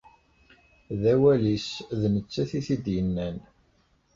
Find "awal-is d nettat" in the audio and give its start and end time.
1.13-2.51